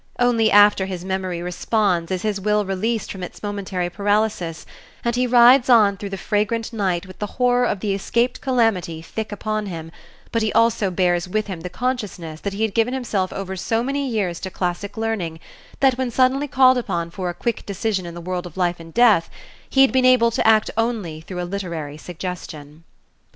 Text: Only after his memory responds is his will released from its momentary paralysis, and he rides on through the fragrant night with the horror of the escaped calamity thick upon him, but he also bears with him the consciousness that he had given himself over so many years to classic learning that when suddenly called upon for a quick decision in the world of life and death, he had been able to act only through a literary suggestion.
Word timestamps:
Only 0.17 0.49
after 0.51 0.87
his 0.87 1.05
memory 1.05 1.43
responds 1.43 2.09
is 2.11 2.23
his 2.23 2.41
will 2.41 2.65
released 2.65 3.11
from 3.11 3.21
its 3.21 3.43
momentary 3.43 3.87
paralysis, 3.87 4.65
and 5.05 5.15
he 5.15 5.27
rides 5.27 5.69
on 5.69 5.95
through 5.95 6.09
the 6.09 6.17
fragrant 6.17 6.73
night 6.73 7.05
with 7.05 7.19
the 7.19 7.27
horror 7.37 7.65
of 7.67 7.81
the 7.81 7.93
escaped 7.93 8.41
calamity 8.41 9.03
thick 9.03 9.31
upon 9.31 9.67
him, 9.67 9.91
but 10.31 10.41
he 10.41 10.51
also 10.53 10.89
bears 10.89 11.27
with 11.29 11.45
him 11.45 11.61
the 11.61 11.69
consciousness 11.69 12.41
that 12.41 12.53
he 12.53 12.63
had 12.63 12.73
given 12.73 12.95
himself 12.95 13.31
over 13.31 13.55
so 13.55 13.83
many 13.83 14.09
years 14.09 14.39
to 14.39 14.49
classic 14.49 14.97
learning 14.97 15.39
that 15.81 15.99
when 15.99 16.09
suddenly 16.09 16.47
called 16.47 16.79
upon 16.79 17.11
for 17.11 17.29
a 17.29 17.35
quick 17.35 17.63
decision 17.67 18.07
in 18.07 18.15
the 18.15 18.21
world 18.21 18.47
of 18.47 18.57
life 18.57 18.79
and 18.79 18.95
death, 18.95 19.29
he 19.69 19.81
had 19.83 19.91
been 19.91 20.03
able 20.03 20.31
to 20.31 20.47
act 20.47 20.71
only 20.77 21.21
through 21.21 21.39
a 21.43 21.45
literary 21.45 21.95
suggestion. 21.95 22.85